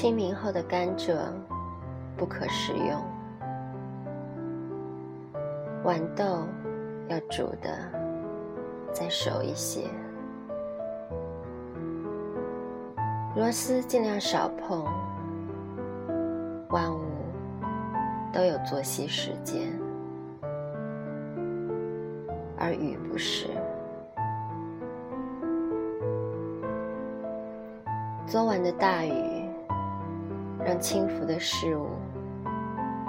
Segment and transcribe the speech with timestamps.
[0.00, 1.14] 清明后的甘蔗
[2.16, 3.04] 不可食用，
[5.84, 6.24] 豌豆
[7.08, 7.76] 要煮的
[8.94, 9.82] 再熟一些，
[13.36, 14.86] 螺丝尽量少碰。
[16.70, 17.02] 万物
[18.32, 19.70] 都有作息时间，
[22.56, 23.48] 而雨不是。
[28.26, 29.39] 昨晚的大雨
[30.70, 31.88] 让轻浮的事物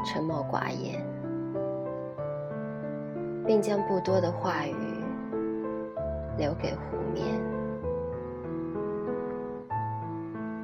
[0.04, 1.00] 沉默寡言，
[3.46, 4.76] 并将不多的话语
[6.40, 7.24] 留给湖面。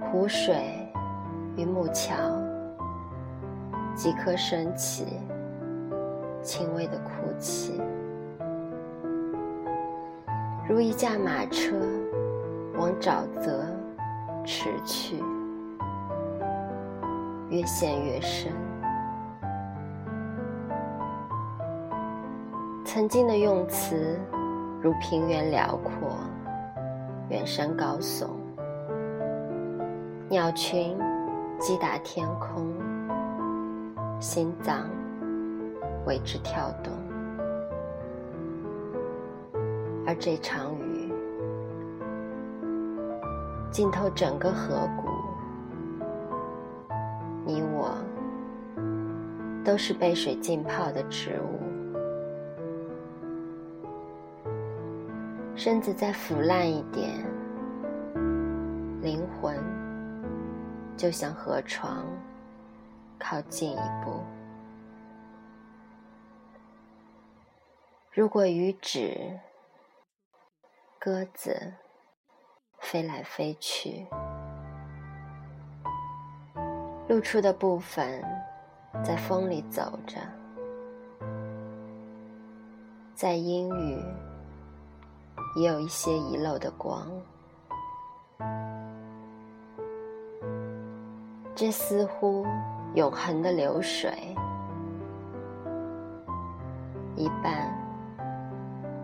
[0.02, 0.90] 湖水
[1.56, 2.16] 与木桥
[3.94, 5.20] 即刻升起
[6.42, 7.80] 轻微的哭泣，
[10.68, 11.76] 如一架马车
[12.76, 13.64] 往沼泽。
[14.50, 15.22] 驰去，
[17.50, 18.52] 越陷越深。
[22.84, 24.20] 曾经的用词，
[24.82, 26.18] 如平原辽阔，
[27.30, 28.28] 远山高耸，
[30.30, 30.98] 鸟群
[31.60, 32.74] 击打天空，
[34.20, 34.90] 心脏
[36.06, 36.94] 为之跳动。
[40.06, 41.14] 而这场雨。
[43.70, 45.07] 浸透整个河谷，
[47.48, 47.98] 你我
[49.64, 51.58] 都是被水浸泡的植物，
[55.56, 57.10] 身子再腐烂一点，
[59.02, 59.58] 灵魂
[60.98, 62.06] 就向河床
[63.18, 64.22] 靠近一步。
[68.12, 69.40] 如果鱼止，
[71.00, 71.74] 鸽子。
[72.80, 74.06] 飞来飞去，
[77.08, 78.22] 露出的部分
[79.02, 80.18] 在风里走着，
[83.16, 84.04] 在阴雨
[85.56, 87.08] 也有一些遗漏的光。
[91.56, 92.46] 这似乎
[92.94, 94.12] 永恒的流水，
[97.16, 97.74] 一半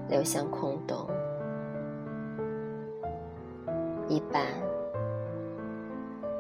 [0.10, 1.08] 流向空洞。
[4.10, 4.46] 一半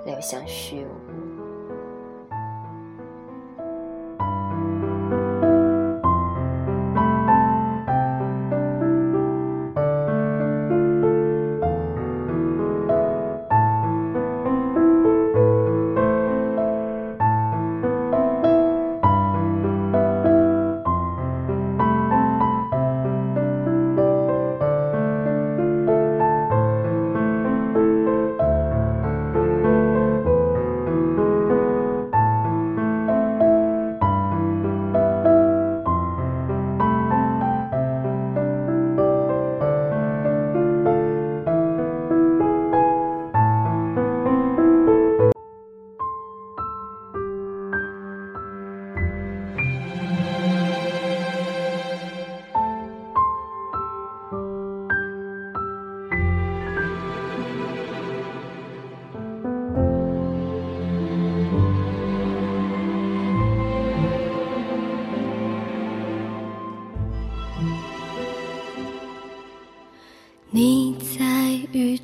[0.06, 1.23] 流向虚无。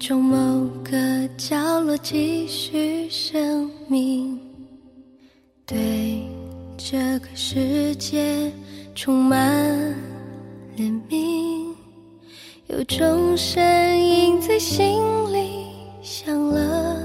[0.10, 0.98] 中某个
[1.38, 4.40] 角落继续生命，
[5.68, 6.24] 对
[6.80, 8.52] 这个世界
[8.96, 9.40] 充满
[10.76, 11.76] 怜悯，
[12.70, 13.64] 有种声
[14.00, 15.00] 音在心
[15.32, 15.68] 里
[16.02, 16.98] 响了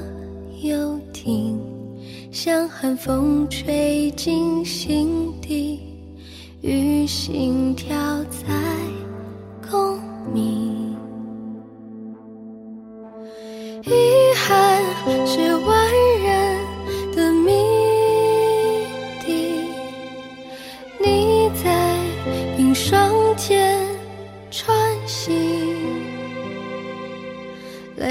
[0.62, 1.60] 又停，
[2.32, 5.78] 像寒风吹进心底，
[6.62, 7.94] 与心跳
[8.30, 8.48] 在
[9.70, 10.00] 共
[10.32, 10.63] 鸣。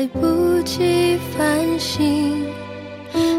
[0.04, 2.46] 来不及反省，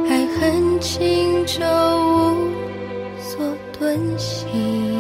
[0.08, 3.44] 爱恨情仇无所
[3.78, 4.93] 遁形。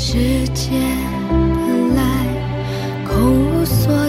[0.00, 0.78] 世界
[1.28, 2.02] 本来
[3.04, 4.07] 空无所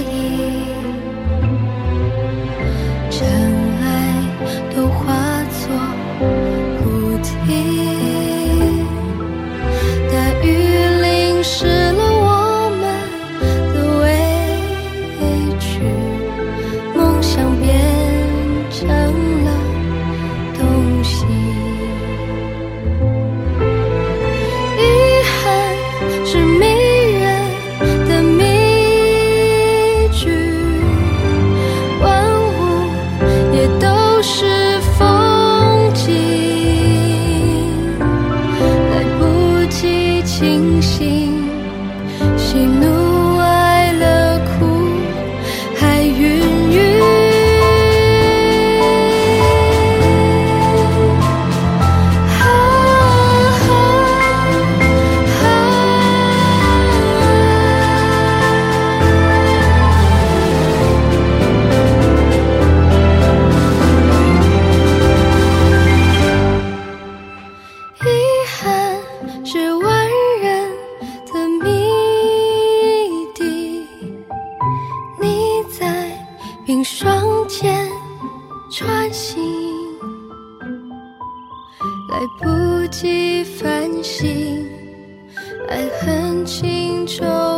[76.92, 77.88] 双肩
[78.72, 79.40] 穿行，
[82.10, 84.68] 来不及反省，
[85.70, 87.49] 爱恨情仇。